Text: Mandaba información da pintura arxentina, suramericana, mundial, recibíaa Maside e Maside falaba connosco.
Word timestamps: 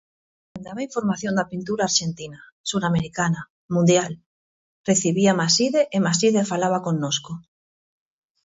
Mandaba 0.53 0.87
información 0.89 1.33
da 1.35 1.49
pintura 1.51 1.83
arxentina, 1.89 2.39
suramericana, 2.69 3.41
mundial, 3.75 4.11
recibíaa 4.89 5.37
Maside 5.41 5.81
e 5.95 5.97
Maside 6.05 6.49
falaba 6.51 6.83
connosco. 6.87 7.31